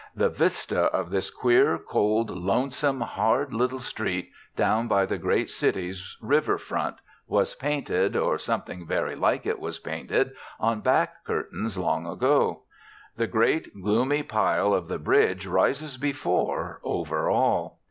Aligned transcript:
The 0.15 0.29
vista 0.29 0.85
of 0.85 1.11
this 1.11 1.29
queer, 1.29 1.77
cold, 1.77 2.31
lonesome, 2.31 3.01
hard 3.01 3.53
little 3.53 3.79
street, 3.79 4.31
down 4.55 4.87
by 4.87 5.05
the 5.05 5.19
great 5.19 5.47
city's 5.51 6.17
river 6.23 6.57
front, 6.57 6.95
was 7.27 7.53
painted, 7.53 8.15
or 8.15 8.39
something 8.39 8.87
very 8.87 9.15
like 9.15 9.45
it 9.45 9.59
was 9.59 9.77
painted, 9.77 10.31
on 10.59 10.81
back 10.81 11.23
curtains 11.23 11.77
long 11.77 12.07
ago. 12.07 12.63
The 13.17 13.27
great, 13.27 13.79
gloomy 13.79 14.23
pile 14.23 14.73
of 14.73 14.87
the 14.87 14.97
Bridge 14.97 15.45
rises 15.45 15.97
before 15.97 16.81
over 16.83 17.29
all. 17.29 17.79